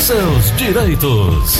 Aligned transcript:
seus 0.00 0.56
direitos. 0.56 1.58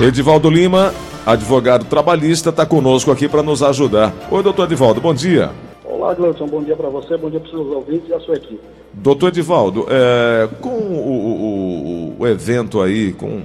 Edivaldo 0.00 0.48
Lima, 0.48 0.94
advogado 1.26 1.84
trabalhista, 1.86 2.50
está 2.50 2.64
conosco 2.64 3.10
aqui 3.10 3.28
para 3.28 3.42
nos 3.42 3.62
ajudar. 3.62 4.14
Oi, 4.30 4.42
doutor 4.42 4.64
Edivaldo, 4.64 5.00
bom 5.00 5.12
dia. 5.12 5.50
Olá, 5.84 6.14
Gleison, 6.14 6.46
bom 6.46 6.62
dia 6.62 6.76
para 6.76 6.88
você, 6.88 7.16
bom 7.16 7.28
dia 7.28 7.40
para 7.40 7.48
os 7.48 7.50
seus 7.50 7.66
ouvintes 7.74 8.08
e 8.08 8.14
a 8.14 8.20
sua 8.20 8.36
equipe. 8.36 8.60
Doutor 8.92 9.28
Edivaldo, 9.28 9.86
é, 9.90 10.48
com 10.60 10.68
o, 10.68 12.14
o, 12.16 12.16
o, 12.20 12.26
evento 12.26 12.80
aí, 12.80 13.12
com 13.12 13.42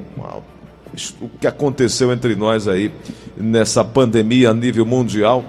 o 1.21 1.30
que 1.39 1.48
aconteceu 1.48 2.12
entre 2.12 2.36
nós 2.36 2.68
aí 2.68 2.92
nessa 3.36 3.84
pandemia 3.84 4.52
a 4.52 4.54
nível 4.54 4.86
mundial, 4.86 5.44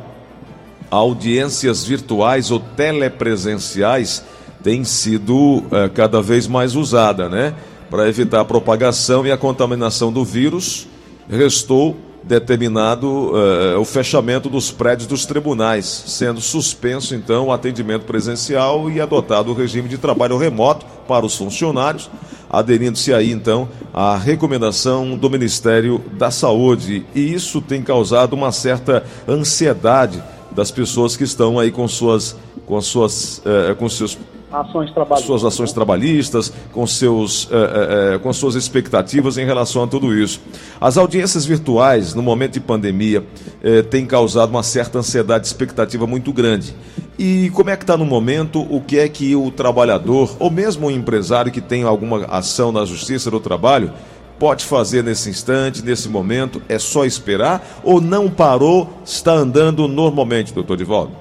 audiências 0.90 1.84
virtuais 1.84 2.50
ou 2.50 2.58
telepresenciais 2.58 4.24
têm 4.62 4.82
sido 4.82 5.62
é, 5.70 5.88
cada 5.88 6.22
vez 6.22 6.46
mais 6.46 6.74
usada, 6.74 7.28
né? 7.28 7.54
Para 7.92 8.08
evitar 8.08 8.40
a 8.40 8.44
propagação 8.46 9.26
e 9.26 9.30
a 9.30 9.36
contaminação 9.36 10.10
do 10.10 10.24
vírus, 10.24 10.88
restou 11.28 11.94
determinado 12.22 13.06
uh, 13.06 13.78
o 13.78 13.84
fechamento 13.84 14.48
dos 14.48 14.70
prédios 14.70 15.06
dos 15.06 15.26
tribunais, 15.26 16.04
sendo 16.06 16.40
suspenso 16.40 17.14
então 17.14 17.48
o 17.48 17.52
atendimento 17.52 18.06
presencial 18.06 18.90
e 18.90 18.98
adotado 18.98 19.50
o 19.50 19.54
regime 19.54 19.90
de 19.90 19.98
trabalho 19.98 20.38
remoto 20.38 20.86
para 21.06 21.26
os 21.26 21.36
funcionários, 21.36 22.08
aderindo-se 22.48 23.12
aí 23.12 23.30
então 23.30 23.68
à 23.92 24.16
recomendação 24.16 25.14
do 25.14 25.28
Ministério 25.28 26.02
da 26.14 26.30
Saúde. 26.30 27.04
E 27.14 27.34
isso 27.34 27.60
tem 27.60 27.82
causado 27.82 28.32
uma 28.32 28.52
certa 28.52 29.04
ansiedade 29.28 30.24
das 30.50 30.70
pessoas 30.70 31.14
que 31.14 31.24
estão 31.24 31.58
aí 31.58 31.70
com 31.70 31.86
suas 31.86 32.34
com 32.64 32.80
suas 32.80 33.42
uh, 33.44 33.76
com 33.76 33.86
seus 33.86 34.16
ações 34.52 34.90
trabalhistas. 34.92 35.26
suas 35.26 35.44
ações 35.44 35.72
trabalhistas, 35.72 36.52
com, 36.72 36.86
seus, 36.86 37.48
eh, 37.50 38.14
eh, 38.14 38.18
com 38.18 38.32
suas 38.32 38.54
expectativas 38.54 39.38
em 39.38 39.46
relação 39.46 39.84
a 39.84 39.86
tudo 39.86 40.14
isso. 40.14 40.40
As 40.80 40.98
audiências 40.98 41.46
virtuais, 41.46 42.14
no 42.14 42.22
momento 42.22 42.52
de 42.52 42.60
pandemia, 42.60 43.24
eh, 43.62 43.82
têm 43.82 44.04
causado 44.04 44.50
uma 44.50 44.62
certa 44.62 44.98
ansiedade 44.98 45.46
e 45.46 45.48
expectativa 45.48 46.06
muito 46.06 46.32
grande. 46.32 46.74
E 47.18 47.50
como 47.50 47.70
é 47.70 47.76
que 47.76 47.84
está 47.84 47.96
no 47.96 48.04
momento? 48.04 48.60
O 48.68 48.80
que 48.80 48.98
é 48.98 49.08
que 49.08 49.34
o 49.34 49.50
trabalhador, 49.50 50.36
ou 50.38 50.50
mesmo 50.50 50.88
o 50.88 50.90
empresário 50.90 51.50
que 51.50 51.60
tem 51.60 51.82
alguma 51.82 52.26
ação 52.26 52.72
na 52.72 52.84
Justiça 52.84 53.30
do 53.30 53.40
Trabalho, 53.40 53.92
pode 54.38 54.64
fazer 54.64 55.04
nesse 55.04 55.30
instante, 55.30 55.84
nesse 55.84 56.08
momento? 56.08 56.60
É 56.68 56.78
só 56.78 57.04
esperar 57.04 57.80
ou 57.84 58.00
não 58.00 58.28
parou, 58.28 58.90
está 59.04 59.32
andando 59.32 59.86
normalmente, 59.86 60.52
doutor 60.52 60.76
Divaldo? 60.76 61.12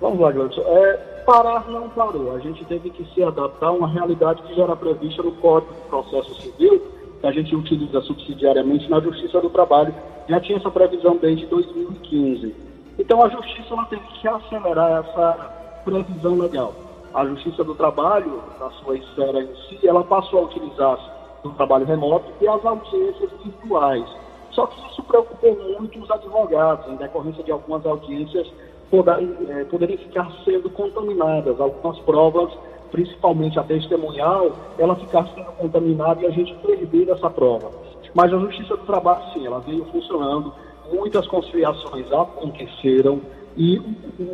Vamos 0.00 0.20
lá, 0.20 0.32
Gleudson. 0.32 0.62
É, 0.62 1.09
parar 1.30 1.70
não 1.70 1.88
parou. 1.88 2.34
A 2.34 2.40
gente 2.40 2.64
teve 2.64 2.90
que 2.90 3.04
se 3.14 3.22
adaptar 3.22 3.68
a 3.68 3.72
uma 3.72 3.86
realidade 3.86 4.42
que 4.42 4.54
já 4.56 4.64
era 4.64 4.74
prevista 4.74 5.22
no 5.22 5.30
Código 5.32 5.72
de 5.72 5.80
Processo 5.82 6.34
Civil, 6.42 6.82
que 7.20 7.26
a 7.26 7.30
gente 7.30 7.54
utiliza 7.54 8.00
subsidiariamente 8.00 8.90
na 8.90 8.98
Justiça 8.98 9.40
do 9.40 9.48
Trabalho. 9.48 9.94
Já 10.28 10.40
tinha 10.40 10.58
essa 10.58 10.70
previsão 10.72 11.16
desde 11.18 11.46
2015. 11.46 12.52
Então 12.98 13.22
a 13.22 13.28
Justiça 13.28 13.72
ela 13.72 13.84
teve 13.84 14.02
que 14.02 14.26
acelerar 14.26 15.04
essa 15.04 15.80
previsão 15.84 16.36
legal. 16.36 16.74
A 17.14 17.24
Justiça 17.24 17.62
do 17.62 17.76
Trabalho, 17.76 18.42
na 18.58 18.70
sua 18.70 18.96
esfera 18.96 19.40
em 19.40 19.54
si, 19.68 19.86
ela 19.86 20.02
passou 20.02 20.40
a 20.40 20.42
utilizar 20.42 20.98
o 21.44 21.50
trabalho 21.50 21.86
remoto 21.86 22.26
e 22.40 22.48
as 22.48 22.64
audiências 22.64 23.30
virtuais. 23.44 24.04
Só 24.50 24.66
que 24.66 24.84
isso 24.90 25.02
preocupou 25.04 25.56
muito 25.78 26.00
os 26.00 26.10
advogados, 26.10 26.88
em 26.88 26.96
decorrência 26.96 27.44
de 27.44 27.52
algumas 27.52 27.86
audiências 27.86 28.50
é, 28.92 29.64
poderem 29.64 29.96
ficar 29.96 30.30
sendo 30.44 30.68
contaminadas. 30.70 31.60
Algumas 31.60 31.98
provas, 32.00 32.52
principalmente 32.90 33.58
a 33.58 33.62
testemunhal, 33.62 34.50
ela 34.78 34.96
ficar 34.96 35.26
sendo 35.34 35.52
contaminada 35.52 36.22
e 36.22 36.26
a 36.26 36.30
gente 36.30 36.54
perder 36.56 37.08
essa 37.08 37.30
prova. 37.30 37.70
Mas 38.14 38.32
a 38.32 38.38
Justiça 38.38 38.76
do 38.76 38.84
Trabalho, 38.84 39.22
sim, 39.32 39.46
ela 39.46 39.60
veio 39.60 39.84
funcionando, 39.86 40.52
muitas 40.92 41.26
conciliações 41.28 42.10
aconteceram 42.12 43.20
e 43.56 43.80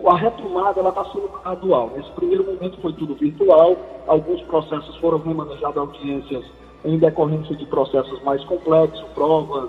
a 0.06 0.16
retomada 0.16 0.80
ela 0.80 0.88
está 0.88 1.04
sendo 1.06 1.28
gradual. 1.42 1.90
Nesse 1.94 2.10
primeiro 2.12 2.44
momento 2.44 2.80
foi 2.80 2.92
tudo 2.94 3.14
virtual, 3.14 3.76
alguns 4.06 4.40
processos 4.42 4.96
foram 4.96 5.18
remanejados 5.18 5.76
audiências 5.76 6.44
em 6.84 6.98
decorrência 6.98 7.54
de 7.56 7.66
processos 7.66 8.22
mais 8.22 8.42
complexos, 8.44 9.02
provas, 9.14 9.68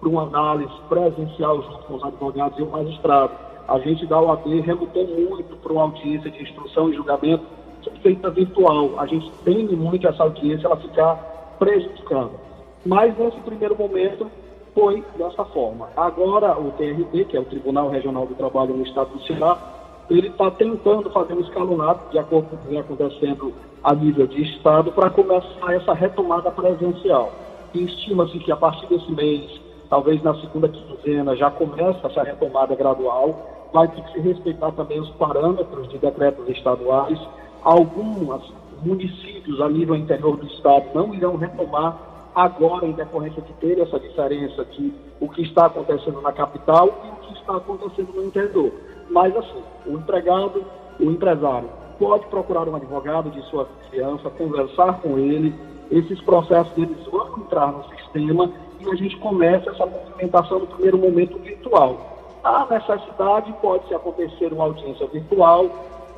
para 0.00 0.08
uma 0.08 0.24
análise 0.24 0.72
presencial 0.88 1.62
junto 1.62 1.84
com 1.84 1.94
os 1.94 2.04
advogados 2.04 2.58
e 2.58 2.62
o 2.62 2.70
magistrado 2.70 3.45
a 3.68 3.78
gente 3.80 4.06
da 4.06 4.20
OAB 4.20 4.60
relutou 4.60 5.06
muito 5.06 5.56
para 5.56 5.72
uma 5.72 5.82
audiência 5.82 6.30
de 6.30 6.42
instrução 6.42 6.90
e 6.90 6.94
julgamento 6.94 7.44
feita 8.02 8.30
virtual. 8.30 8.98
A 8.98 9.06
gente 9.06 9.30
teme 9.44 9.74
muito 9.76 10.06
essa 10.06 10.22
audiência 10.22 10.66
ela 10.66 10.76
ficar 10.76 11.14
prejudicada. 11.58 12.30
Mas 12.84 13.16
nesse 13.18 13.38
primeiro 13.40 13.76
momento 13.76 14.30
foi 14.74 15.02
dessa 15.16 15.44
forma. 15.46 15.88
Agora 15.96 16.58
o 16.58 16.70
TRT, 16.72 17.24
que 17.26 17.36
é 17.36 17.40
o 17.40 17.44
Tribunal 17.44 17.88
Regional 17.88 18.26
do 18.26 18.34
Trabalho 18.34 18.76
no 18.76 18.84
Estado 18.84 19.10
do 19.10 19.22
Ceará, 19.22 19.58
ele 20.08 20.28
está 20.28 20.50
tentando 20.50 21.10
fazer 21.10 21.34
um 21.34 21.40
escalonado, 21.40 22.10
de 22.10 22.18
acordo 22.18 22.48
com 22.48 22.56
o 22.56 22.58
que 22.58 22.68
vem 22.68 22.78
acontecendo 22.78 23.52
a 23.82 23.94
nível 23.94 24.26
de 24.26 24.42
Estado, 24.42 24.92
para 24.92 25.10
começar 25.10 25.74
essa 25.74 25.92
retomada 25.92 26.50
presencial. 26.50 27.32
Estima-se 27.74 28.38
que 28.38 28.52
a 28.52 28.56
partir 28.56 28.86
desse 28.86 29.10
mês, 29.10 29.60
talvez 29.90 30.22
na 30.22 30.34
segunda 30.40 30.68
quinzena, 30.68 31.34
já 31.34 31.50
começa 31.50 32.06
essa 32.06 32.22
retomada 32.22 32.74
gradual 32.76 33.55
vai 33.76 33.88
ter 33.88 34.02
que 34.04 34.12
se 34.12 34.20
respeitar 34.20 34.72
também 34.72 34.98
os 34.98 35.10
parâmetros 35.10 35.86
de 35.90 35.98
decretos 35.98 36.48
estaduais. 36.48 37.20
Alguns 37.62 38.50
municípios 38.82 39.60
a 39.60 39.68
nível 39.68 39.94
interior 39.94 40.38
do 40.38 40.46
estado 40.46 40.86
não 40.94 41.14
irão 41.14 41.36
retomar 41.36 42.30
agora 42.34 42.86
em 42.86 42.92
decorrência 42.92 43.42
de 43.42 43.52
ter 43.54 43.78
essa 43.78 44.00
diferença 44.00 44.64
de 44.64 44.94
o 45.20 45.28
que 45.28 45.42
está 45.42 45.66
acontecendo 45.66 46.22
na 46.22 46.32
capital 46.32 46.88
e 47.04 47.08
o 47.08 47.26
que 47.26 47.38
está 47.38 47.56
acontecendo 47.56 48.14
no 48.14 48.24
interior. 48.24 48.72
Mas 49.10 49.36
assim, 49.36 49.62
o 49.86 49.92
empregado, 49.92 50.64
o 50.98 51.04
empresário 51.10 51.68
pode 51.98 52.26
procurar 52.28 52.66
um 52.66 52.76
advogado 52.76 53.30
de 53.30 53.42
sua 53.50 53.66
confiança, 53.66 54.30
conversar 54.30 55.02
com 55.02 55.18
ele, 55.18 55.54
esses 55.90 56.18
processos 56.22 56.72
eles 56.78 57.04
vão 57.10 57.40
entrar 57.40 57.72
no 57.72 57.84
sistema 57.90 58.50
e 58.80 58.90
a 58.90 58.94
gente 58.94 59.18
começa 59.18 59.70
essa 59.70 59.84
movimentação 59.84 60.60
no 60.60 60.66
primeiro 60.66 60.96
momento 60.96 61.38
virtual. 61.40 62.15
A 62.46 62.64
necessidade 62.70 63.52
pode-se 63.60 63.92
acontecer 63.92 64.52
uma 64.52 64.66
audiência 64.66 65.04
virtual, 65.08 65.68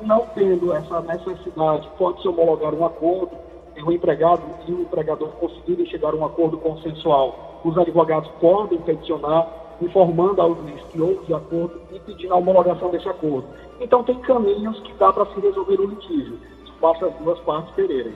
não 0.03 0.27
tendo 0.35 0.71
essa 0.71 1.01
necessidade, 1.01 1.89
pode-se 1.97 2.27
homologar 2.27 2.71
um 2.71 2.85
acordo, 2.85 3.31
e 3.75 3.81
o 3.81 3.91
empregado 3.91 4.43
e 4.67 4.71
o 4.71 4.81
empregador 4.81 5.29
conseguirem 5.39 5.87
chegar 5.87 6.13
a 6.13 6.15
um 6.15 6.23
acordo 6.23 6.59
consensual. 6.59 7.61
Os 7.65 7.75
advogados 7.75 8.29
podem 8.39 8.77
peticionar, 8.77 9.47
informando 9.81 10.39
ao 10.39 10.53
juiz 10.53 10.79
que 10.91 11.01
houve 11.01 11.33
acordo 11.33 11.81
e 11.91 11.99
pedindo 11.99 12.31
a 12.31 12.37
homologação 12.37 12.91
desse 12.91 13.09
acordo. 13.09 13.47
Então, 13.81 14.03
tem 14.03 14.19
caminhos 14.19 14.79
que 14.81 14.93
dá 14.99 15.11
para 15.11 15.25
se 15.33 15.39
resolver 15.39 15.81
o 15.81 15.87
litígio. 15.87 16.37
Basta 16.79 17.07
as 17.07 17.13
duas 17.15 17.39
partes 17.39 17.73
quererem. 17.73 18.13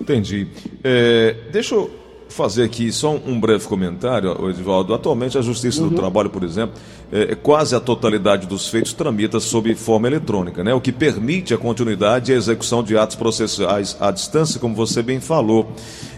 Entendi. 0.00 0.48
É, 0.82 1.32
deixa 1.52 1.76
eu 1.76 2.07
fazer 2.28 2.64
aqui 2.64 2.92
só 2.92 3.14
um 3.14 3.38
breve 3.40 3.66
comentário, 3.66 4.48
Edvaldo. 4.50 4.94
Atualmente, 4.94 5.38
a 5.38 5.42
Justiça 5.42 5.82
uhum. 5.82 5.88
do 5.88 5.96
Trabalho, 5.96 6.30
por 6.30 6.44
exemplo, 6.44 6.76
é, 7.10 7.32
é, 7.32 7.34
quase 7.34 7.74
a 7.74 7.80
totalidade 7.80 8.46
dos 8.46 8.68
feitos 8.68 8.92
tramita 8.92 9.40
sob 9.40 9.74
forma 9.74 10.06
eletrônica, 10.06 10.62
né? 10.62 10.74
o 10.74 10.80
que 10.80 10.92
permite 10.92 11.54
a 11.54 11.58
continuidade 11.58 12.30
e 12.30 12.34
a 12.34 12.38
execução 12.38 12.82
de 12.82 12.96
atos 12.96 13.16
processuais 13.16 13.96
à 13.98 14.10
distância, 14.10 14.60
como 14.60 14.74
você 14.74 15.02
bem 15.02 15.20
falou. 15.20 15.72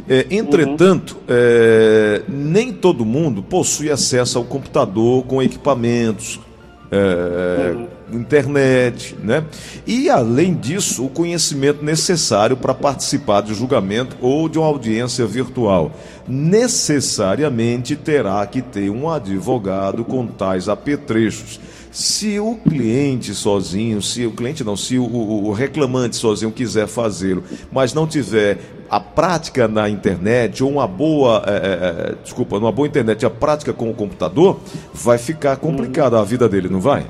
É, 0.08 0.26
entretanto, 0.30 1.16
uhum. 1.16 1.22
é, 1.28 2.22
nem 2.28 2.72
todo 2.72 3.04
mundo 3.04 3.42
possui 3.42 3.90
acesso 3.90 4.38
ao 4.38 4.44
computador 4.44 5.24
com 5.24 5.42
equipamentos, 5.42 6.40
é, 6.90 7.76
internet, 8.12 9.16
né? 9.22 9.44
E 9.86 10.08
além 10.08 10.54
disso, 10.54 11.04
o 11.04 11.08
conhecimento 11.08 11.84
necessário 11.84 12.56
para 12.56 12.74
participar 12.74 13.40
de 13.42 13.54
julgamento 13.54 14.16
ou 14.20 14.48
de 14.48 14.58
uma 14.58 14.66
audiência 14.66 15.26
virtual. 15.26 15.92
Necessariamente 16.26 17.96
terá 17.96 18.44
que 18.46 18.62
ter 18.62 18.90
um 18.90 19.08
advogado 19.08 20.04
com 20.04 20.26
tais 20.26 20.68
apetrechos. 20.68 21.60
Se 21.90 22.38
o 22.38 22.54
cliente 22.54 23.34
sozinho, 23.34 24.00
se 24.00 24.24
o 24.24 24.30
cliente 24.30 24.62
não, 24.62 24.76
se 24.76 24.96
o, 24.96 25.04
o 25.04 25.52
reclamante 25.52 26.14
sozinho 26.14 26.52
quiser 26.52 26.86
fazê-lo, 26.86 27.42
mas 27.72 27.92
não 27.92 28.06
tiver 28.06 28.58
a 28.88 29.00
prática 29.00 29.66
na 29.66 29.88
internet 29.88 30.62
ou 30.62 30.70
uma 30.70 30.86
boa, 30.86 31.42
é, 31.46 32.12
é 32.12 32.14
desculpa, 32.22 32.58
uma 32.58 32.70
boa 32.70 32.86
internet, 32.86 33.26
a 33.26 33.30
prática 33.30 33.72
com 33.72 33.90
o 33.90 33.94
computador, 33.94 34.60
vai 34.92 35.18
ficar 35.18 35.56
complicada 35.56 36.18
a 36.18 36.24
vida 36.24 36.48
dele, 36.48 36.68
não 36.68 36.80
vai? 36.80 37.06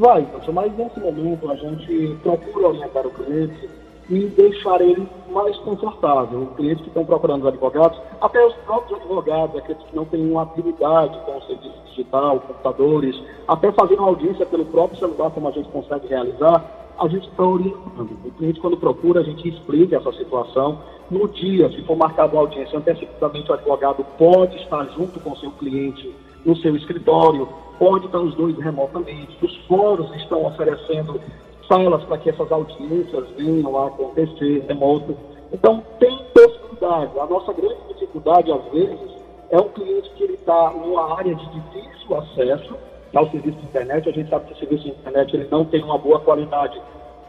Vai, 0.00 0.26
mas 0.54 0.78
nesse 0.78 0.98
momento 0.98 1.50
a 1.50 1.56
gente 1.56 2.16
procura 2.22 2.68
orientar 2.68 3.06
o 3.06 3.10
cliente 3.10 3.68
e 4.08 4.24
deixar 4.28 4.80
ele 4.80 5.06
mais 5.30 5.54
confortável. 5.58 6.44
Os 6.44 6.56
clientes 6.56 6.80
que 6.80 6.88
estão 6.88 7.04
procurando 7.04 7.42
os 7.42 7.48
advogados, 7.48 8.00
até 8.18 8.42
os 8.46 8.54
próprios 8.64 8.98
advogados, 8.98 9.56
aqueles 9.56 9.82
que 9.82 9.94
não 9.94 10.06
têm 10.06 10.26
uma 10.26 10.40
habilidade 10.40 11.18
com 11.26 11.36
o 11.36 11.42
serviço 11.42 11.78
digital, 11.90 12.40
computadores, 12.40 13.22
até 13.46 13.70
fazer 13.72 13.96
uma 13.96 14.08
audiência 14.08 14.46
pelo 14.46 14.64
próprio 14.64 14.98
celular, 14.98 15.30
como 15.32 15.48
a 15.48 15.50
gente 15.50 15.68
consegue 15.68 16.08
realizar, 16.08 16.64
a 16.98 17.06
gente 17.06 17.28
está 17.28 17.42
orientando. 17.42 18.16
O 18.24 18.30
cliente, 18.30 18.58
quando 18.58 18.78
procura, 18.78 19.20
a 19.20 19.24
gente 19.24 19.46
explica 19.50 19.98
essa 19.98 20.12
situação. 20.12 20.78
No 21.10 21.28
dia, 21.28 21.68
se 21.68 21.82
for 21.82 21.94
marcado 21.94 22.38
a 22.38 22.40
audiência 22.40 22.78
antecipadamente, 22.78 23.50
o 23.50 23.54
advogado 23.54 24.02
pode 24.16 24.56
estar 24.62 24.82
junto 24.96 25.20
com 25.20 25.32
o 25.32 25.36
seu 25.36 25.50
cliente 25.50 26.10
no 26.42 26.56
seu 26.56 26.74
escritório, 26.74 27.46
pode 27.80 28.04
estar 28.04 28.18
os 28.18 28.34
dois 28.34 28.56
remotamente. 28.58 29.36
Os 29.42 29.56
fóruns 29.66 30.14
estão 30.16 30.44
oferecendo 30.44 31.18
salas 31.66 32.04
para 32.04 32.18
que 32.18 32.28
essas 32.28 32.52
audiências 32.52 33.26
venham 33.38 33.74
a 33.78 33.86
acontecer 33.86 34.62
remoto. 34.68 35.16
Então, 35.50 35.82
tem 35.98 36.16
possibilidade. 36.34 37.18
A 37.18 37.26
nossa 37.26 37.52
grande 37.54 37.78
dificuldade, 37.88 38.52
às 38.52 38.64
vezes, 38.70 39.10
é 39.48 39.58
um 39.58 39.68
cliente 39.70 40.10
que 40.10 40.24
ele 40.24 40.34
está 40.34 40.70
numa 40.72 41.16
área 41.16 41.34
de 41.34 41.46
difícil 41.46 42.16
acesso 42.16 42.76
ao 43.14 43.30
serviço 43.30 43.56
de 43.56 43.64
internet. 43.64 44.08
A 44.08 44.12
gente 44.12 44.28
sabe 44.28 44.44
que 44.46 44.52
o 44.52 44.56
serviço 44.58 44.84
de 44.84 44.90
internet 44.90 45.34
ele 45.34 45.48
não 45.50 45.64
tem 45.64 45.82
uma 45.82 45.96
boa 45.96 46.20
qualidade 46.20 46.80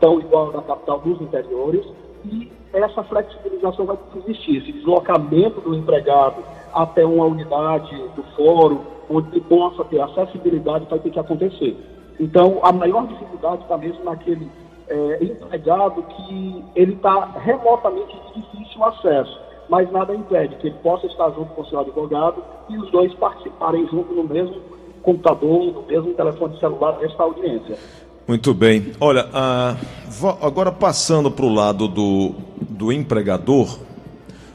tão 0.02 0.20
igual 0.20 0.52
da 0.52 0.62
capital 0.62 1.00
dos 1.00 1.22
interiores 1.22 1.86
e 2.26 2.52
essa 2.74 3.04
flexibilização 3.04 3.86
vai 3.86 3.98
existir. 4.18 4.58
Esse 4.58 4.72
deslocamento 4.74 5.62
do 5.62 5.74
empregado 5.74 6.44
até 6.74 7.06
uma 7.06 7.26
unidade 7.26 7.96
do 8.16 8.24
fórum, 8.36 8.82
onde 9.10 9.40
possa 9.42 9.84
ter 9.86 10.02
acessibilidade, 10.02 10.88
vai 10.90 11.00
ter 11.00 11.12
que 11.12 11.20
acontecer. 11.20 11.78
Então, 12.20 12.60
a 12.64 12.72
maior 12.72 13.08
dificuldade 13.08 13.64
está 13.64 13.78
mesmo 13.78 14.04
naquele 14.04 14.50
é, 14.88 15.24
empregado 15.24 16.04
que 16.04 16.64
ele 16.76 16.94
está 16.94 17.26
remotamente 17.44 18.16
de 18.28 18.42
difícil 18.42 18.84
acesso, 18.84 19.40
mas 19.70 19.92
nada 19.92 20.14
impede 20.14 20.56
que 20.56 20.68
ele 20.68 20.76
possa 20.84 21.08
estar 21.08 21.30
junto 21.32 21.54
com 21.54 21.62
o 21.62 21.66
seu 21.66 21.80
advogado 21.80 22.44
e 22.70 22.78
os 22.78 22.92
dois 22.92 23.14
participarem 23.16 23.88
junto 23.88 24.14
no 24.14 24.24
mesmo 24.24 24.62
computador, 25.02 25.74
no 25.74 25.82
mesmo 25.84 26.14
telefone 26.14 26.60
celular 26.60 26.92
desta 27.00 27.24
audiência. 27.24 27.78
Muito 28.28 28.54
bem. 28.54 28.94
Olha, 29.00 29.28
agora 30.42 30.72
passando 30.72 31.32
para 31.32 31.46
o 31.46 31.54
lado 31.54 31.88
do, 31.88 32.36
do 32.60 32.92
empregador, 32.92 33.80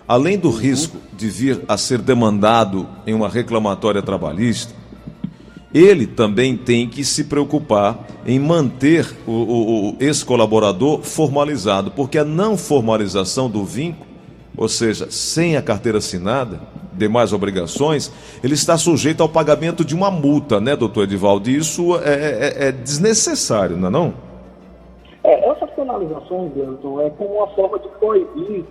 além 0.06 0.38
do 0.38 0.50
risco 0.50 0.98
de 1.16 1.28
vir 1.28 1.62
a 1.66 1.76
ser 1.76 1.98
demandado 1.98 2.86
em 3.06 3.14
uma 3.14 3.28
reclamatória 3.28 4.02
trabalhista, 4.02 4.74
ele 5.72 6.06
também 6.06 6.56
tem 6.56 6.88
que 6.88 7.04
se 7.04 7.24
preocupar 7.24 8.06
em 8.26 8.38
manter 8.38 9.06
o, 9.26 9.32
o, 9.32 9.90
o 9.90 9.96
ex-colaborador 10.00 11.02
formalizado, 11.02 11.90
porque 11.90 12.18
a 12.18 12.24
não 12.24 12.56
formalização 12.56 13.50
do 13.50 13.64
vínculo, 13.64 14.06
ou 14.56 14.68
seja, 14.68 15.10
sem 15.10 15.56
a 15.56 15.62
carteira 15.62 15.98
assinada, 15.98 16.60
demais 16.92 17.32
obrigações, 17.32 18.10
ele 18.42 18.54
está 18.54 18.78
sujeito 18.78 19.22
ao 19.22 19.28
pagamento 19.28 19.84
de 19.84 19.94
uma 19.94 20.10
multa, 20.10 20.60
né, 20.60 20.74
doutor 20.74 21.04
Edivaldo? 21.04 21.50
E 21.50 21.56
isso 21.56 21.96
é, 21.98 22.14
é, 22.14 22.68
é 22.68 22.72
desnecessário, 22.72 23.76
não 23.76 23.88
é 23.88 23.90
não? 23.90 24.14
É, 25.24 25.50
essa 25.50 25.66
penalização, 25.66 26.46
Anderson, 26.46 27.00
é 27.02 27.10
como 27.10 27.34
uma 27.34 27.48
forma 27.48 27.78
de 27.78 27.88
proibir 27.98 28.64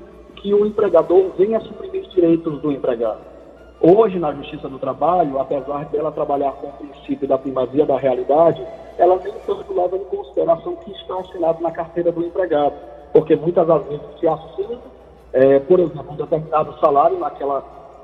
que 0.46 0.54
o 0.54 0.64
empregador 0.64 1.32
venha 1.36 1.60
suprimir 1.60 2.04
os 2.04 2.14
direitos 2.14 2.62
do 2.62 2.72
empregado. 2.72 3.22
Hoje, 3.82 4.20
na 4.20 4.32
Justiça 4.32 4.70
do 4.70 4.78
Trabalho, 4.78 5.40
apesar 5.40 5.86
dela 5.86 6.12
trabalhar 6.12 6.52
com 6.52 6.68
o 6.68 6.72
princípio 6.74 7.28
da 7.28 7.36
primazia 7.36 7.84
da 7.84 7.98
realidade, 7.98 8.64
ela 9.00 9.20
nem 9.24 9.34
tanto 9.48 9.74
leva 9.74 9.98
em 9.98 10.04
consideração 10.04 10.74
o 10.74 10.78
que 10.78 10.92
está 10.92 11.20
assinado 11.20 11.64
na 11.64 11.72
carteira 11.72 12.12
do 12.12 12.24
empregado, 12.24 12.76
porque 13.12 13.36
muitas 13.36 13.66
das 13.66 13.84
vezes 13.88 14.06
se 14.20 14.28
assina, 14.28 14.78
é, 15.34 15.60
por 15.62 15.80
exemplo, 15.80 16.12
um 16.12 16.16
determinado 16.16 16.80
salário 16.80 17.18
naquela 17.18 17.64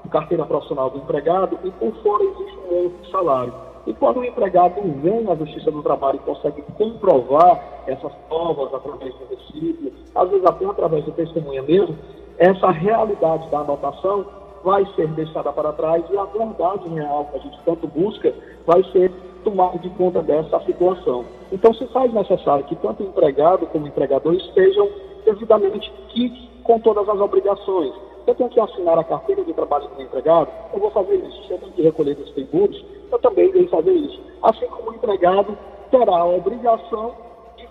carteira 0.09 0.43
profissional 0.43 0.89
do 0.89 0.97
empregado 0.97 1.59
e 1.63 1.69
por 1.69 1.93
fora 2.01 2.23
existe 2.23 2.57
um 2.71 2.75
outro 2.85 3.11
salário. 3.11 3.53
E 3.85 3.93
quando 3.93 4.17
o 4.17 4.25
empregado 4.25 4.81
vem 5.03 5.29
à 5.29 5.35
Justiça 5.35 5.69
do 5.69 5.83
Trabalho 5.83 6.15
e 6.15 6.25
consegue 6.25 6.63
comprovar 6.75 7.83
essas 7.85 8.11
provas 8.27 8.73
através 8.73 9.13
do 9.13 9.25
recibo, 9.25 9.91
às 10.15 10.29
vezes 10.29 10.45
até 10.45 10.65
através 10.65 11.05
de 11.05 11.11
testemunha 11.11 11.61
mesmo, 11.61 11.95
essa 12.41 12.71
realidade 12.71 13.47
da 13.51 13.59
anotação 13.59 14.25
vai 14.63 14.83
ser 14.95 15.07
deixada 15.09 15.53
para 15.53 15.73
trás 15.73 16.03
e 16.09 16.17
a 16.17 16.25
verdade 16.25 16.89
real 16.89 17.25
que 17.25 17.37
a 17.37 17.39
gente 17.39 17.59
tanto 17.63 17.87
busca 17.87 18.33
vai 18.65 18.83
ser 18.91 19.11
tomada 19.43 19.77
de 19.77 19.89
conta 19.91 20.23
dessa 20.23 20.59
situação. 20.61 21.23
Então, 21.51 21.71
se 21.75 21.85
faz 21.87 22.11
necessário 22.11 22.65
que 22.65 22.75
tanto 22.77 23.03
o 23.03 23.05
empregado 23.05 23.67
como 23.67 23.85
o 23.85 23.87
empregador 23.87 24.33
estejam 24.33 24.89
devidamente 25.23 25.93
quites 26.09 26.49
com 26.63 26.79
todas 26.79 27.07
as 27.07 27.19
obrigações, 27.19 27.93
eu 28.25 28.33
tenho 28.33 28.49
que 28.49 28.59
assinar 28.59 28.97
a 28.97 29.03
carteira 29.03 29.43
de 29.43 29.53
trabalho 29.53 29.87
do 29.89 30.01
empregado, 30.01 30.49
eu 30.73 30.79
vou 30.79 30.89
fazer 30.89 31.17
isso. 31.17 31.43
Se 31.45 31.53
eu 31.53 31.59
tenho 31.59 31.73
que 31.73 31.81
recolher 31.83 32.17
os 32.17 32.31
tributos, 32.31 32.83
eu 33.11 33.19
também 33.19 33.51
devo 33.51 33.69
fazer 33.69 33.93
isso. 33.93 34.19
Assim 34.41 34.65
como 34.65 34.89
o 34.89 34.95
empregado 34.95 35.55
terá 35.91 36.17
a 36.17 36.25
obrigação 36.25 37.13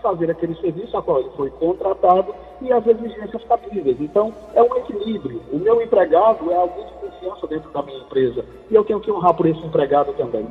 fazer 0.00 0.30
aquele 0.30 0.54
serviço 0.56 0.96
a 0.96 1.02
qual 1.02 1.20
ele 1.20 1.30
foi 1.36 1.50
contratado 1.50 2.34
e 2.60 2.72
as 2.72 2.86
exigências 2.86 3.42
cabíveis. 3.44 3.96
Então, 4.00 4.34
é 4.54 4.62
um 4.62 4.76
equilíbrio. 4.76 5.42
O 5.52 5.58
meu 5.58 5.80
empregado 5.80 6.50
é 6.50 6.56
alguém 6.56 6.84
de 6.84 6.92
confiança 6.92 7.46
dentro 7.46 7.70
da 7.70 7.82
minha 7.82 7.98
empresa 7.98 8.44
e 8.70 8.74
eu 8.74 8.84
tenho 8.84 9.00
que 9.00 9.10
honrar 9.10 9.34
por 9.34 9.46
esse 9.46 9.60
empregado 9.60 10.12
também. 10.14 10.46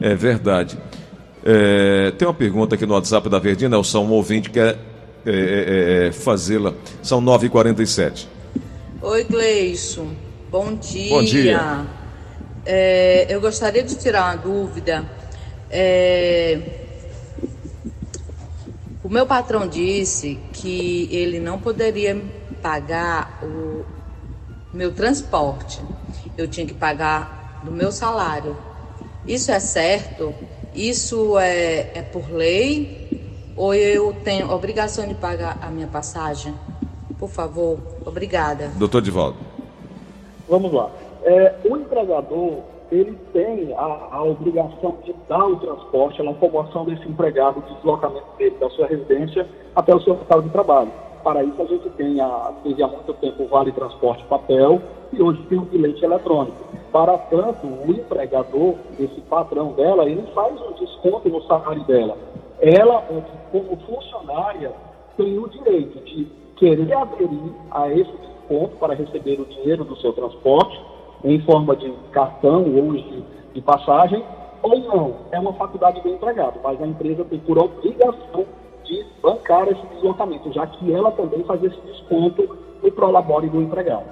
É 0.00 0.14
verdade. 0.14 0.78
É, 1.44 2.10
tem 2.12 2.26
uma 2.26 2.34
pergunta 2.34 2.74
aqui 2.74 2.84
no 2.84 2.94
WhatsApp 2.94 3.28
da 3.28 3.38
Verdinha, 3.38 3.68
Nelson, 3.68 4.00
um 4.00 4.12
ouvinte 4.12 4.50
quer 4.50 4.76
é, 5.24 5.30
é, 5.30 6.06
é, 6.06 6.12
fazê-la. 6.12 6.72
São 7.02 7.20
9h47. 7.22 8.26
Oi, 9.02 9.24
Gleison. 9.24 10.08
Bom 10.50 10.74
dia. 10.74 11.10
Bom 11.10 11.22
dia. 11.22 11.86
É, 12.64 13.26
eu 13.28 13.40
gostaria 13.40 13.82
de 13.82 13.96
tirar 13.96 14.34
uma 14.34 14.36
dúvida. 14.36 15.04
É, 15.70 16.85
o 19.06 19.08
meu 19.08 19.24
patrão 19.24 19.68
disse 19.68 20.36
que 20.52 21.08
ele 21.12 21.38
não 21.38 21.60
poderia 21.60 22.20
pagar 22.60 23.38
o 23.40 23.84
meu 24.72 24.92
transporte. 24.92 25.80
Eu 26.36 26.48
tinha 26.48 26.66
que 26.66 26.74
pagar 26.74 27.60
do 27.62 27.70
meu 27.70 27.92
salário. 27.92 28.56
Isso 29.24 29.52
é 29.52 29.60
certo? 29.60 30.34
Isso 30.74 31.38
é, 31.38 31.92
é 31.94 32.02
por 32.02 32.28
lei? 32.32 33.54
Ou 33.56 33.72
eu 33.72 34.12
tenho 34.24 34.50
obrigação 34.50 35.06
de 35.06 35.14
pagar 35.14 35.56
a 35.62 35.68
minha 35.68 35.86
passagem? 35.86 36.52
Por 37.16 37.28
favor, 37.28 37.78
obrigada. 38.04 38.72
Doutor 38.74 39.02
Divaldo. 39.02 39.38
Vamos 40.48 40.72
lá. 40.72 40.90
É, 41.22 41.54
o 41.64 41.76
empregador, 41.76 42.64
ele 42.90 43.18
tem 43.32 43.72
a, 43.74 44.08
a, 44.12 44.22
obrigação 44.22 44.96
de 45.04 45.14
dar 45.28 45.44
o 45.44 45.56
transporte, 45.56 46.20
a 46.20 46.24
locomoção 46.24 46.84
desse 46.84 47.08
empregado, 47.08 47.58
o 47.58 47.74
deslocamento 47.74 48.26
dele 48.38 48.56
da 48.60 48.70
sua 48.70 48.86
residência 48.86 49.46
até 49.74 49.94
o 49.94 50.00
seu 50.00 50.14
local 50.14 50.42
de 50.42 50.50
trabalho. 50.50 50.92
Para 51.24 51.42
isso, 51.42 51.60
a 51.60 51.64
gente 51.64 51.90
tem, 51.90 52.20
a, 52.20 52.52
desde 52.62 52.82
há 52.82 52.86
muito 52.86 53.12
tempo, 53.14 53.42
o 53.42 53.48
Vale 53.48 53.72
Transporte 53.72 54.24
Papel 54.24 54.80
e 55.12 55.20
hoje 55.20 55.42
tem 55.48 55.58
o 55.58 55.62
bilhete 55.62 56.04
eletrônico. 56.04 56.56
Para 56.92 57.18
tanto, 57.18 57.66
o 57.66 57.90
empregador, 57.90 58.74
esse 58.98 59.20
patrão 59.22 59.72
dela, 59.72 60.08
ele 60.08 60.22
faz 60.32 60.54
um 60.62 60.72
desconto 60.72 61.28
no 61.28 61.42
salário 61.42 61.82
dela. 61.84 62.16
Ela, 62.60 63.04
como 63.50 63.76
funcionária, 63.78 64.72
tem 65.16 65.36
o 65.38 65.48
direito 65.48 65.98
de 66.04 66.26
querer 66.56 66.92
aderir 66.92 67.52
a 67.70 67.90
esse 67.90 68.12
desconto 68.12 68.76
para 68.76 68.94
receber 68.94 69.40
o 69.40 69.44
dinheiro 69.46 69.84
do 69.84 69.96
seu 69.96 70.12
transporte 70.12 70.80
em 71.26 71.40
forma 71.40 71.74
de 71.76 71.92
cartão 72.12 72.64
ou 72.74 72.92
de, 72.92 73.24
de 73.54 73.60
passagem, 73.60 74.22
ou 74.62 74.78
não. 74.80 75.16
É 75.32 75.38
uma 75.38 75.52
faculdade 75.54 76.00
do 76.00 76.08
empregado, 76.08 76.60
mas 76.62 76.80
a 76.80 76.86
empresa 76.86 77.24
tem 77.24 77.38
por 77.40 77.58
obrigação 77.58 78.46
de 78.84 79.04
bancar 79.22 79.68
esse 79.68 79.86
deslocamento, 79.94 80.52
já 80.52 80.66
que 80.66 80.92
ela 80.92 81.10
também 81.12 81.42
faz 81.44 81.62
esse 81.62 81.80
desconto 81.80 82.48
no 82.82 82.92
prolabore 82.92 83.48
do 83.48 83.60
empregado. 83.60 84.04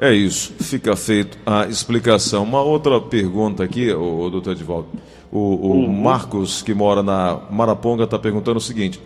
É 0.00 0.12
isso, 0.12 0.52
fica 0.62 0.94
feito 0.94 1.36
a 1.44 1.66
explicação. 1.66 2.44
Uma 2.44 2.62
outra 2.62 3.00
pergunta 3.00 3.64
aqui, 3.64 3.92
o, 3.92 4.20
o 4.20 4.30
doutor 4.30 4.52
Edvaldo. 4.52 4.88
O, 5.30 5.38
o 5.38 5.72
uhum. 5.72 5.92
Marcos, 5.92 6.62
que 6.62 6.72
mora 6.72 7.02
na 7.02 7.40
Maraponga, 7.50 8.04
está 8.04 8.18
perguntando 8.18 8.58
o 8.58 8.62
seguinte: 8.62 9.00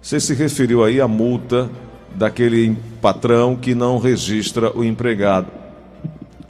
você 0.00 0.18
se 0.18 0.34
referiu 0.34 0.82
aí 0.82 1.00
à 1.00 1.06
multa 1.06 1.70
daquele 2.14 2.76
patrão 3.00 3.54
que 3.54 3.74
não 3.74 3.98
registra 3.98 4.76
o 4.76 4.82
empregado. 4.82 5.59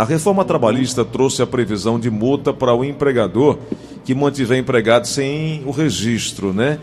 A 0.01 0.05
reforma 0.05 0.47
trabalhista 0.47 1.05
trouxe 1.05 1.43
a 1.43 1.47
previsão 1.47 2.01
de 2.01 2.11
multa 2.11 2.55
para 2.55 2.75
o 2.75 2.83
empregador 2.83 3.59
que 4.03 4.15
mantiver 4.15 4.59
empregado 4.59 5.07
sem 5.07 5.63
o 5.67 5.71
registro, 5.71 6.55
né? 6.55 6.81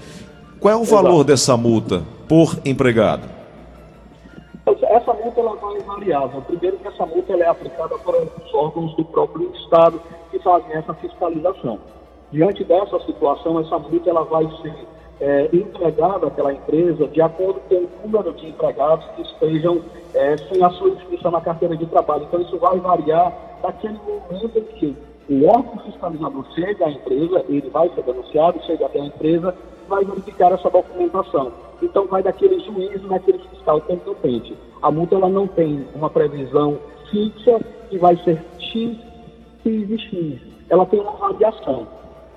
Qual 0.60 0.72
é 0.72 0.78
o 0.78 0.84
valor 0.84 1.14
Exato. 1.14 1.24
dessa 1.24 1.58
multa 1.58 2.04
por 2.30 2.60
empregado? 2.64 3.28
Essa 4.68 5.14
multa 5.14 5.40
ela 5.40 5.56
vai 5.56 5.80
variável. 5.80 6.42
Primeiro 6.44 6.78
que 6.78 6.88
essa 6.88 7.08
multa 7.08 7.34
ela 7.34 7.44
é 7.44 7.48
aplicada 7.48 7.98
para 7.98 8.22
os 8.22 8.54
órgãos 8.54 8.96
do 8.96 9.04
próprio 9.06 9.52
Estado 9.64 10.00
que 10.30 10.38
fazem 10.38 10.74
essa 10.74 10.94
fiscalização. 10.94 11.80
Diante 12.32 12.64
dessa 12.66 13.00
situação, 13.00 13.60
essa 13.60 13.80
multa 13.80 14.12
ela 14.12 14.26
vai 14.26 14.48
ser 14.62 14.76
é, 15.20 15.50
empregada 15.54 16.30
pela 16.30 16.54
empresa 16.54 17.08
de 17.08 17.22
acordo 17.22 17.60
com 17.68 17.76
o 17.76 17.90
número 18.04 18.34
de 18.34 18.48
empregados 18.48 19.06
que 19.16 19.22
estejam 19.22 19.82
é, 20.14 20.38
sem 20.38 20.64
a 20.64 20.70
sua 20.72 20.90
inscrição 20.90 21.32
na 21.32 21.42
carteira 21.42 21.76
de 21.76 21.86
trabalho. 21.88 22.24
Então, 22.24 22.42
isso 22.42 22.58
vai 22.58 22.80
variar 22.80 23.34
daquele 23.62 23.98
momento 24.06 24.58
em 24.58 24.64
que 24.78 24.96
O 25.30 25.46
órgão 25.46 25.78
fiscalizador 25.80 26.46
chega 26.56 26.86
à 26.86 26.90
empresa, 26.90 27.44
ele 27.50 27.70
vai 27.70 27.90
ser 27.90 28.02
denunciado, 28.04 28.64
chega 28.66 28.86
até 28.86 29.02
a 29.02 29.06
empresa, 29.06 29.54
vai 29.90 30.06
verificar 30.06 30.54
essa 30.54 30.70
documentação. 30.70 31.52
Então 31.82 32.08
vai 32.08 32.24
daquele 32.24 32.60
juízo 32.62 33.08
naquele 33.08 33.40
fiscal 33.40 33.82
competente. 33.82 34.56
A 34.82 34.90
multa 34.90 35.16
ela 35.16 35.28
não 35.28 35.46
tem 35.46 35.86
uma 35.94 36.10
previsão 36.10 36.78
fixa 37.12 37.60
que 37.90 37.98
vai 37.98 38.16
ser 38.24 38.42
X, 38.58 38.98
X 39.64 39.90
e 39.90 40.00
X. 40.00 40.42
Ela 40.70 40.86
tem 40.86 41.00
uma 41.02 41.12
variação. 41.12 41.88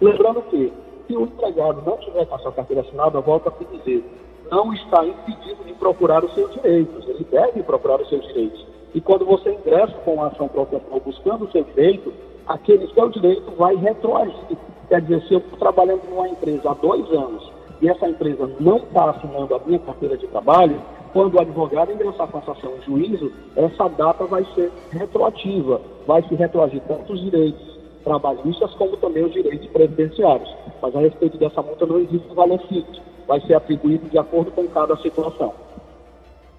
Lembrando 0.01 0.43
que, 0.51 0.73
se 1.11 1.17
o 1.17 1.25
empregado 1.25 1.83
não 1.85 1.97
tiver 1.97 2.25
com 2.25 2.37
a 2.37 2.39
sua 2.39 2.53
carteira 2.53 2.83
assinada, 2.83 3.21
volta 3.21 3.49
a 3.49 3.53
te 3.53 3.65
dizer, 3.65 4.05
não 4.49 4.73
está 4.73 5.05
impedido 5.05 5.65
de 5.65 5.73
procurar 5.75 6.25
os 6.25 6.33
seus 6.35 6.53
direitos. 6.53 7.09
Ele 7.09 7.27
deve 7.29 7.63
procurar 7.65 8.01
os 8.01 8.09
seus 8.09 8.25
direitos. 8.29 8.65
E 8.95 9.01
quando 9.01 9.25
você 9.25 9.53
ingressa 9.53 9.93
com 10.05 10.23
a 10.23 10.29
ação 10.29 10.47
processual 10.49 11.01
buscando 11.05 11.45
o 11.47 11.51
seu 11.51 11.65
direito, 11.65 12.13
aquele 12.47 12.87
seu 12.95 13.09
direito 13.09 13.51
vai 13.57 13.75
retroagir. 13.75 14.57
Quer 14.89 15.01
dizer, 15.03 15.23
se 15.23 15.35
eu 15.35 15.39
estou 15.41 15.59
trabalhando 15.59 16.03
numa 16.09 16.29
empresa 16.29 16.71
há 16.71 16.75
dois 16.75 17.09
anos 17.11 17.51
e 17.81 17.89
essa 17.89 18.09
empresa 18.09 18.49
não 18.61 18.77
está 18.77 19.11
assinando 19.11 19.55
a 19.55 19.61
minha 19.67 19.79
carteira 19.81 20.17
de 20.17 20.27
trabalho, 20.29 20.81
quando 21.13 21.35
o 21.35 21.41
advogado 21.41 21.93
ingressar 21.93 22.29
com 22.29 22.39
essa 22.39 22.53
ação 22.53 22.73
em 22.77 22.83
juízo, 22.83 23.33
essa 23.57 23.89
data 23.89 24.25
vai 24.27 24.45
ser 24.55 24.71
retroativa, 24.91 25.81
vai 26.07 26.23
se 26.23 26.35
retroagir 26.37 26.83
tanto 26.87 27.13
os 27.13 27.21
direitos 27.21 27.70
trabalhistas 28.05 28.73
como 28.75 28.97
também 28.97 29.25
os 29.25 29.33
direitos 29.33 29.69
previdenciários. 29.69 30.49
Mas 30.83 30.95
a 30.95 31.01
respeito 31.01 31.39
dessa 31.39 31.63
multa 31.63 31.87
não 31.87 31.99
existe 31.99 32.27
um 32.31 32.35
valor 32.35 32.61
fixo, 32.69 33.03
vai 33.27 33.41
ser 33.43 33.55
atribuído 33.55 34.09
de 34.09 34.19
acordo 34.19 34.51
com 34.51 34.67
cada 34.69 34.97
situação. 34.97 35.53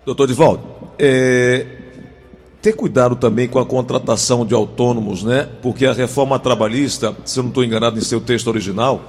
Doutor 0.06 0.28
Divaldo, 0.28 0.64
é, 0.98 1.66
ter 2.62 2.74
cuidado 2.74 3.16
também 3.16 3.48
com 3.48 3.60
a 3.60 3.66
contratação 3.66 4.46
de 4.46 4.54
autônomos, 4.54 5.24
né? 5.24 5.48
Porque 5.62 5.86
a 5.86 5.94
reforma 5.94 6.40
trabalhista, 6.40 7.16
se 7.26 7.40
eu 7.40 7.44
não 7.44 7.50
estou 7.50 7.64
enganado 7.64 7.98
em 7.98 8.02
seu 8.02 8.22
texto 8.22 8.48
original, 8.48 9.02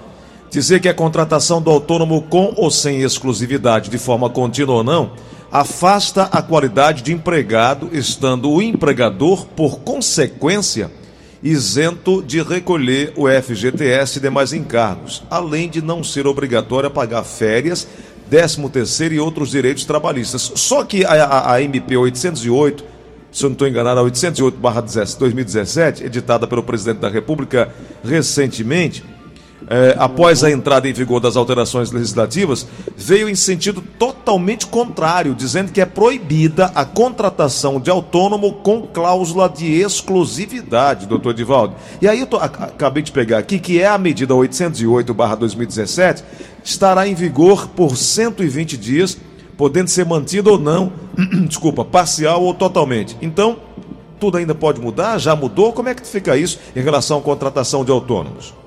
dizer 0.51 0.81
que 0.81 0.89
a 0.89 0.95
contratação 0.95 1.61
do 1.63 1.71
autônomo 1.71 2.23
com 2.23 2.53
ou 2.57 2.71
sem 2.71 3.03
exclusividade, 3.03 3.91
de 3.91 3.99
forma 3.99 4.29
contínua 4.29 4.77
ou 4.77 4.85
não, 4.85 5.13
afasta 5.51 6.25
a 6.25 6.41
qualidade 6.41 7.03
de 7.03 7.13
empregado, 7.13 7.91
estando 7.93 8.51
o 8.51 8.63
empregador, 8.63 9.47
por 9.49 9.81
consequência, 9.81 10.91
isento 11.43 12.23
de 12.23 12.41
recolher 12.41 13.13
o 13.17 13.27
FGTS 13.29 14.19
e 14.19 14.23
demais 14.23 14.53
encargos, 14.53 15.25
além 15.29 15.69
de 15.69 15.83
não 15.83 16.05
ser 16.05 16.27
obrigatório 16.27 16.87
a 16.87 16.91
pagar 16.91 17.25
férias, 17.25 17.89
13 18.31 18.69
terceiro 18.71 19.15
e 19.15 19.21
outros 19.21 19.51
direitos 19.51 19.85
trabalhistas. 19.85 20.53
Só 20.55 20.85
que 20.85 21.05
a, 21.05 21.13
a, 21.13 21.55
a 21.55 21.63
MP 21.63 21.97
808, 21.97 22.85
se 23.31 23.45
eu 23.45 23.51
não 23.51 23.55
estou 23.55 23.67
enganado, 23.69 24.01
a 24.01 24.05
808-2017, 24.05 26.03
editada 26.03 26.47
pelo 26.47 26.63
presidente 26.63 27.01
da 27.01 27.09
República 27.09 27.71
recentemente, 28.05 29.05
é, 29.69 29.95
após 29.99 30.43
a 30.45 30.51
entrada 30.51 30.89
em 30.89 30.93
vigor 30.93 31.21
das 31.21 31.37
alterações 31.37 31.91
legislativas, 31.91 32.67
veio 32.97 33.29
em 33.29 33.35
sentido 33.35 33.83
totalmente 33.99 34.67
contrário, 34.67 35.35
dizendo 35.35 35.73
que 35.73 35.81
é 35.81 35.87
proibida 35.87 36.67
a 36.75 36.85
contratação 36.85 37.81
de 37.81 37.91
autônomo 37.91 38.55
com 38.55 38.83
cláusula 38.83 39.49
de 39.49 39.81
exclusividade, 39.81 41.07
doutor 41.07 41.31
Edivaldo. 41.31 41.75
E 42.01 42.09
aí 42.09 42.21
eu 42.21 42.27
tô, 42.27 42.37
acabei 42.37 43.03
de 43.03 43.13
pegar 43.13 43.39
aqui 43.39 43.59
que 43.59 43.81
é 43.81 43.87
a 43.87 43.99
medida 43.99 44.35
808-2017, 44.35 46.23
estará 46.65 47.07
em 47.07 47.15
vigor 47.15 47.69
por 47.69 47.97
120 47.97 48.77
dias, 48.77 49.19
podendo 49.57 49.89
ser 49.89 50.05
mantida 50.05 50.51
ou 50.51 50.59
não, 50.59 50.93
desculpa, 51.47 51.85
parcial 51.85 52.43
ou 52.43 52.55
totalmente. 52.55 53.17
Então, 53.23 53.59
tudo 54.19 54.39
ainda 54.39 54.55
pode 54.55 54.81
mudar? 54.81 55.19
Já 55.19 55.35
mudou? 55.35 55.73
Como 55.73 55.89
é 55.89 55.95
que 55.95 56.07
fica 56.07 56.37
isso 56.37 56.59
em 56.77 56.81
relação 56.81 57.19
à 57.19 57.21
contratação 57.21 57.85
de 57.85 57.91
autônomos? 57.91 58.62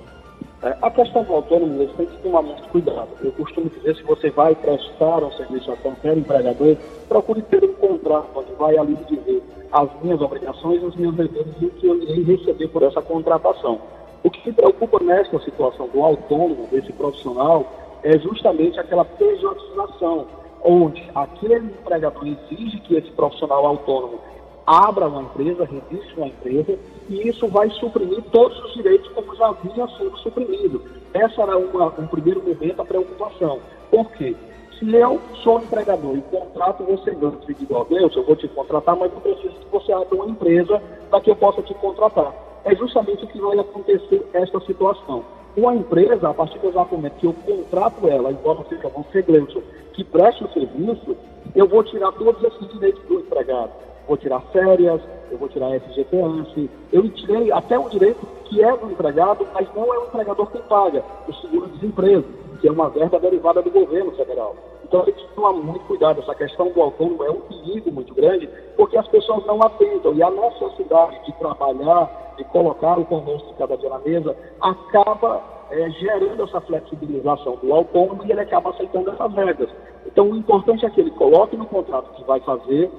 É, 0.65 0.75
a 0.81 0.89
questão 0.89 1.23
do 1.23 1.31
autônomo, 1.31 1.77
você 1.77 1.93
tem 1.93 2.07
que 2.07 2.17
tomar 2.23 2.41
muito 2.41 2.67
cuidado. 2.69 3.09
Eu 3.23 3.31
costumo 3.33 3.69
dizer, 3.69 3.95
se 3.97 4.01
você 4.01 4.31
vai 4.31 4.55
prestar 4.55 5.23
um 5.23 5.31
serviço 5.33 5.71
a 5.71 5.77
qualquer 5.77 6.17
empregador, 6.17 6.75
procure 7.07 7.43
ter 7.43 7.63
um 7.63 7.73
contrato 7.75 8.29
onde 8.35 8.51
vai 8.53 8.75
ali 8.75 8.95
dizer 9.07 9.43
as 9.71 9.87
minhas 10.01 10.19
obrigações 10.21 10.81
os 10.81 10.95
meus 10.95 11.13
deveres 11.13 11.53
e 11.61 11.65
o 11.65 11.69
que 11.69 11.85
eu 11.85 12.01
irei 12.01 12.23
receber 12.23 12.67
por 12.69 12.81
essa 12.81 12.99
contratação. 12.99 13.79
O 14.23 14.31
que 14.31 14.49
me 14.49 14.55
preocupa 14.55 15.03
nessa 15.03 15.37
situação 15.41 15.87
do 15.87 16.01
autônomo, 16.01 16.67
desse 16.71 16.91
profissional, 16.93 17.71
é 18.01 18.17
justamente 18.17 18.79
aquela 18.79 19.05
pejotização, 19.05 20.25
onde 20.63 21.07
aquele 21.13 21.57
empregador 21.57 22.25
exige 22.25 22.79
que 22.79 22.95
esse 22.95 23.11
profissional 23.11 23.67
autônomo 23.67 24.19
abra 24.65 25.07
uma 25.07 25.23
empresa, 25.23 25.65
registre 25.65 26.13
uma 26.17 26.27
empresa, 26.27 26.77
e 27.09 27.27
isso 27.27 27.47
vai 27.47 27.69
suprimir 27.71 28.21
todos 28.31 28.57
os 28.65 28.73
direitos 28.73 29.07
como 29.11 29.35
já 29.35 29.51
vinha 29.51 29.87
sendo 29.97 30.17
suprimido. 30.17 30.81
Essa 31.13 31.43
era 31.43 31.57
uma, 31.57 31.87
um 31.99 32.07
primeiro 32.07 32.41
momento 32.41 32.81
a 32.81 32.85
preocupação. 32.85 33.59
Por 33.91 34.09
quê? 34.13 34.35
Se 34.79 34.93
eu 34.93 35.21
sou 35.43 35.59
empregador 35.59 36.17
e 36.17 36.21
contrato 36.23 36.83
você 36.83 37.11
antes 37.11 37.47
e 37.47 37.53
digo, 37.53 37.85
Deus, 37.85 38.15
eu 38.15 38.23
vou 38.23 38.35
te 38.35 38.47
contratar, 38.49 38.95
mas 38.95 39.11
eu 39.13 39.21
preciso 39.21 39.53
que 39.53 39.71
você 39.71 39.93
abra 39.93 40.15
uma 40.15 40.25
empresa 40.25 40.81
para 41.09 41.21
que 41.21 41.29
eu 41.29 41.35
possa 41.35 41.61
te 41.61 41.73
contratar. 41.75 42.33
É 42.65 42.75
justamente 42.75 43.23
o 43.23 43.27
que 43.27 43.39
vai 43.39 43.57
acontecer 43.59 44.27
esta 44.33 44.59
situação. 44.61 45.23
Uma 45.55 45.75
empresa, 45.75 46.29
a 46.29 46.33
partir 46.33 46.59
do 46.59 46.71
momento 46.73 47.13
que 47.13 47.27
eu 47.27 47.33
contrato 47.33 48.07
ela, 48.09 48.33
seja 48.67 48.89
você, 48.89 49.21
Gleison, 49.21 49.61
que 49.93 50.03
preste 50.03 50.43
o 50.43 50.51
serviço, 50.51 51.15
eu 51.55 51.67
vou 51.67 51.83
tirar 51.83 52.11
todos 52.13 52.43
esses 52.43 52.67
direitos 52.73 53.01
do 53.03 53.21
empregado 53.21 53.71
vou 54.07 54.17
tirar 54.17 54.41
férias, 54.51 55.01
eu 55.31 55.37
vou 55.37 55.49
tirar 55.49 55.79
FGTS, 55.79 56.69
eu 56.91 57.09
tirei 57.09 57.51
até 57.51 57.77
o 57.77 57.89
direito 57.89 58.25
que 58.45 58.63
é 58.63 58.77
do 58.77 58.91
empregado, 58.91 59.47
mas 59.53 59.67
não 59.75 59.93
é 59.93 59.99
o 59.99 60.05
empregador 60.05 60.51
quem 60.51 60.61
paga, 60.61 61.03
o 61.27 61.33
seguro-desemprego, 61.33 62.25
que 62.61 62.67
é 62.67 62.71
uma 62.71 62.89
verba 62.89 63.19
derivada 63.19 63.61
do 63.61 63.71
governo 63.71 64.11
federal. 64.11 64.55
Então 64.83 65.01
a 65.01 65.05
gente 65.05 65.27
tomar 65.35 65.51
muito 65.51 65.83
cuidado, 65.85 66.21
essa 66.21 66.35
questão 66.35 66.69
do 66.69 66.81
autônomo 66.81 67.23
é 67.23 67.31
um 67.31 67.41
perigo 67.41 67.91
muito 67.91 68.13
grande, 68.13 68.47
porque 68.77 68.97
as 68.97 69.07
pessoas 69.07 69.45
não 69.45 69.61
atentam, 69.61 70.13
e 70.13 70.21
a 70.21 70.29
necessidade 70.29 71.25
de 71.25 71.33
trabalhar, 71.39 72.33
de 72.37 72.43
colocar 72.45 72.99
o 72.99 73.05
conosco 73.05 73.53
cada 73.57 73.75
dia 73.77 73.89
na 73.89 73.99
mesa, 73.99 74.35
acaba 74.61 75.41
é, 75.71 75.89
gerando 75.89 76.43
essa 76.43 76.61
flexibilização 76.61 77.57
do 77.61 77.73
autônomo 77.73 78.23
e 78.25 78.31
ele 78.31 78.41
acaba 78.41 78.69
aceitando 78.69 79.09
essas 79.09 79.33
regras. 79.33 79.69
Então 80.05 80.29
o 80.29 80.35
importante 80.35 80.85
é 80.85 80.89
que 80.89 81.01
ele 81.01 81.11
coloque 81.11 81.57
no 81.57 81.65
contrato 81.65 82.13
que 82.13 82.23
vai 82.23 82.39
fazer, 82.41 82.91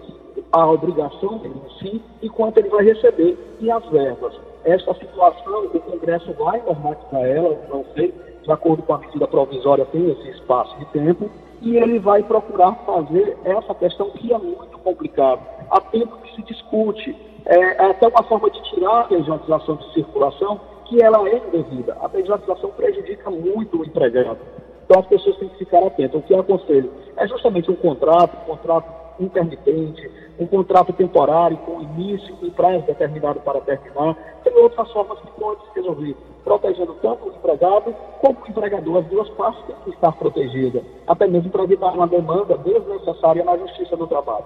a 0.52 0.66
obrigação 0.71 1.38
dele 1.38 1.61
em 1.64 1.78
si 1.78 2.02
e 2.23 2.28
quanto 2.28 2.59
ele 2.59 2.69
vai 2.69 2.85
receber 2.85 3.37
e 3.61 3.71
as 3.71 3.85
verbas. 3.87 4.35
Essa 4.64 4.95
situação, 4.95 5.66
o 5.66 5.81
Congresso 5.81 6.33
vai 6.35 6.61
normatizar 6.62 7.23
ela, 7.23 7.59
não 7.69 7.85
sei, 7.95 8.12
de 8.43 8.50
acordo 8.50 8.83
com 8.83 8.95
a 8.95 8.99
medida 8.99 9.26
provisória, 9.26 9.85
tem 9.87 10.11
esse 10.11 10.31
espaço 10.31 10.76
de 10.78 10.85
tempo, 10.87 11.31
e 11.62 11.76
ele 11.76 11.99
vai 11.99 12.23
procurar 12.23 12.75
fazer 12.85 13.37
essa 13.45 13.75
questão 13.75 14.11
que 14.11 14.33
é 14.33 14.38
muito 14.38 14.78
complicada. 14.78 15.40
Há 15.71 15.81
tempo 15.81 16.16
que 16.19 16.35
se 16.35 16.43
discute, 16.43 17.16
é, 17.45 17.59
é 17.59 17.90
até 17.90 18.09
uma 18.09 18.23
forma 18.25 18.50
de 18.50 18.62
tirar 18.71 19.00
a 19.00 19.05
pejotização 19.05 19.76
de 19.76 19.93
circulação, 19.95 20.61
que 20.85 21.02
ela 21.02 21.28
é 21.28 21.38
indevida. 21.38 21.97
A 22.00 22.09
pejotização 22.09 22.71
prejudica 22.71 23.31
muito 23.31 23.81
o 23.81 23.85
empregado. 23.85 24.38
Então 24.85 25.00
as 25.00 25.07
pessoas 25.07 25.37
têm 25.38 25.49
que 25.49 25.59
ficar 25.59 25.85
atentas. 25.85 26.21
O 26.21 26.23
que 26.23 26.33
eu 26.33 26.40
aconselho 26.40 26.93
é 27.16 27.26
justamente 27.26 27.71
um 27.71 27.76
contrato, 27.76 28.37
um 28.43 28.45
contrato 28.45 29.05
intermitente, 29.18 30.11
um 30.38 30.46
contrato 30.46 30.92
temporário 30.92 31.56
com 31.58 31.80
início 31.80 32.35
e 32.42 32.50
prazo 32.50 32.85
determinado 32.87 33.40
para 33.40 33.61
terminar. 33.61 34.14
Tem 34.44 34.54
outras 34.56 34.90
formas 34.92 35.18
que 35.20 35.30
pode 35.40 35.61
se 35.64 35.75
resolver, 35.76 36.16
protegendo 36.44 36.94
tanto 37.02 37.28
o 37.28 37.32
empregado 37.32 37.94
como 38.20 38.38
o 38.40 38.50
empregador. 38.50 38.99
As 38.99 39.06
duas 39.06 39.28
partes 39.30 39.64
têm 39.66 39.76
que 39.85 39.90
estar 39.90 40.12
protegidas, 40.12 40.82
até 41.06 41.26
mesmo 41.26 41.50
para 41.50 41.64
evitar 41.64 41.92
uma 41.92 42.06
demanda 42.06 42.56
desnecessária 42.58 43.44
na 43.44 43.56
justiça 43.56 43.96
do 43.96 44.06
trabalho. 44.06 44.44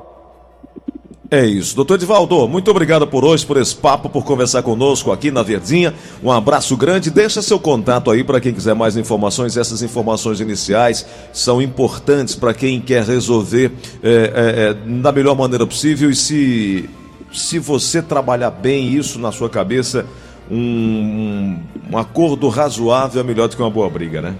É 1.32 1.46
isso. 1.46 1.76
Doutor 1.76 1.94
Edivaldo, 1.94 2.48
muito 2.48 2.68
obrigado 2.72 3.06
por 3.06 3.24
hoje, 3.24 3.46
por 3.46 3.56
esse 3.56 3.76
papo, 3.76 4.08
por 4.08 4.24
conversar 4.24 4.64
conosco 4.64 5.12
aqui 5.12 5.30
na 5.30 5.44
Verdinha. 5.44 5.94
Um 6.20 6.32
abraço 6.32 6.76
grande. 6.76 7.08
Deixa 7.08 7.40
seu 7.40 7.56
contato 7.60 8.10
aí 8.10 8.24
para 8.24 8.40
quem 8.40 8.52
quiser 8.52 8.74
mais 8.74 8.96
informações. 8.96 9.56
Essas 9.56 9.80
informações 9.80 10.40
iniciais 10.40 11.06
são 11.32 11.62
importantes 11.62 12.34
para 12.34 12.52
quem 12.52 12.80
quer 12.80 13.04
resolver 13.04 13.70
é, 14.02 14.10
é, 14.10 14.70
é, 14.70 15.00
da 15.00 15.12
melhor 15.12 15.36
maneira 15.36 15.64
possível. 15.64 16.10
E 16.10 16.16
se, 16.16 16.90
se 17.32 17.60
você 17.60 18.02
trabalhar 18.02 18.50
bem 18.50 18.92
isso 18.92 19.16
na 19.20 19.30
sua 19.30 19.48
cabeça, 19.48 20.06
um, 20.50 20.56
um, 20.58 21.58
um 21.92 21.96
acordo 21.96 22.48
razoável 22.48 23.20
é 23.20 23.24
melhor 23.24 23.46
do 23.46 23.54
que 23.54 23.62
uma 23.62 23.70
boa 23.70 23.88
briga, 23.88 24.20
né? 24.20 24.34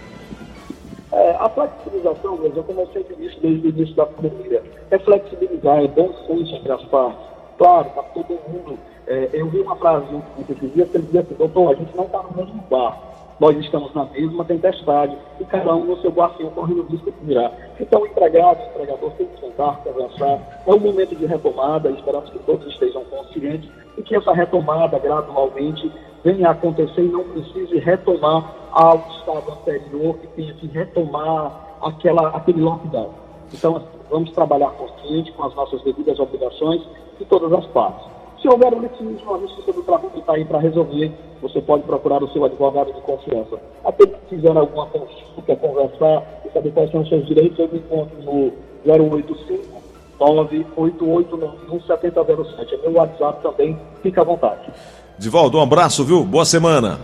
É, 1.12 1.36
a 1.40 1.48
flexibilização, 1.48 2.38
eu 2.44 2.62
comecei 2.62 3.04
isso 3.18 3.40
desde 3.40 3.66
o 3.66 3.70
início 3.70 3.96
da 3.96 4.06
pandemia 4.06 4.62
é 4.90 4.98
flexibilizar, 4.98 5.82
é 5.82 5.88
bom 5.88 6.12
senso 6.26 6.54
entre 6.54 6.72
as 6.72 6.84
partes. 6.84 7.26
Claro, 7.58 7.90
para 7.90 8.02
todo 8.04 8.38
mundo. 8.48 8.78
É, 9.06 9.28
eu 9.32 9.48
vi 9.48 9.60
uma 9.60 9.74
frase 9.76 10.06
que 10.36 10.52
esses 10.52 10.72
dias 10.72 10.88
que 10.88 10.96
ele 10.96 11.06
dizia 11.06 11.22
assim, 11.22 11.34
doutor, 11.34 11.72
a 11.72 11.74
gente 11.74 11.96
não 11.96 12.04
está 12.04 12.22
no 12.22 12.36
mesmo 12.36 12.62
barco. 12.70 13.09
Nós 13.40 13.56
estamos 13.56 13.92
na 13.94 14.04
mesma 14.04 14.44
tempestade 14.44 15.16
e 15.40 15.44
cada 15.46 15.74
um 15.74 15.86
no 15.86 15.96
seu 16.02 16.10
barquinho 16.10 16.50
correndo 16.50 16.82
risco 16.82 17.10
de 17.10 17.26
virar. 17.26 17.50
Então, 17.80 18.02
o 18.02 18.06
empregado, 18.06 18.60
o 18.60 18.66
empregador 18.66 19.10
tem 19.12 19.26
que 19.26 19.40
sentar, 19.40 19.78
conversar. 19.78 20.62
É 20.66 20.70
um 20.70 20.78
momento 20.78 21.16
de 21.16 21.24
retomada, 21.24 21.90
esperamos 21.90 22.28
que 22.28 22.38
todos 22.40 22.66
estejam 22.66 23.02
conscientes 23.04 23.70
e 23.96 24.02
que 24.02 24.14
essa 24.14 24.34
retomada 24.34 24.98
gradualmente 24.98 25.90
venha 26.22 26.48
a 26.48 26.50
acontecer 26.50 27.00
e 27.00 27.08
não 27.08 27.24
precise 27.24 27.78
retomar 27.78 28.54
ao 28.72 28.98
estado 29.18 29.52
anterior, 29.52 30.18
que 30.18 30.26
tenha 30.28 30.52
que 30.52 30.66
retomar 30.66 31.78
aquela, 31.80 32.28
aquele 32.28 32.60
lockdown. 32.60 33.10
Então, 33.54 33.82
vamos 34.10 34.30
trabalhar 34.32 34.70
consciente 34.72 35.32
com 35.32 35.44
as 35.44 35.54
nossas 35.54 35.80
devidas 35.82 36.20
obrigações 36.20 36.82
de 37.18 37.24
todas 37.24 37.50
as 37.54 37.66
partes. 37.68 38.09
Se 38.40 38.48
houver 38.48 38.72
um 38.72 38.80
litígio, 38.80 39.34
a 39.34 39.38
Justiça 39.38 39.72
do 39.72 39.82
Trabalho 39.82 40.12
está 40.16 40.32
aí 40.32 40.44
para 40.44 40.58
resolver. 40.58 41.12
Você 41.42 41.60
pode 41.60 41.82
procurar 41.82 42.22
o 42.22 42.32
seu 42.32 42.44
advogado 42.44 42.92
de 42.92 43.00
confiança. 43.02 43.58
Até 43.84 44.06
que 44.06 44.18
quiser 44.30 44.56
alguma 44.56 44.86
consulta, 44.86 45.56
conversar 45.56 46.42
e 46.46 46.52
saber 46.52 46.70
quais 46.72 46.90
são 46.90 47.02
os 47.02 47.08
seus 47.08 47.26
direitos, 47.26 47.58
eu 47.58 47.68
me 47.68 47.78
encontro 47.78 48.16
no 48.22 48.52
085 48.86 49.80
98891 50.18 51.80
7007. 51.82 52.74
É 52.74 52.78
meu 52.78 52.92
WhatsApp 52.92 53.42
também, 53.42 53.78
fica 54.02 54.22
à 54.22 54.24
vontade. 54.24 54.72
Divaldo, 55.18 55.58
um 55.58 55.62
abraço, 55.62 56.04
viu? 56.04 56.24
Boa 56.24 56.44
semana. 56.44 56.98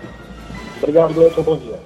Obrigado, 0.78 1.14
Gleison. 1.14 1.42
Bom 1.42 1.56
dia. 1.56 1.78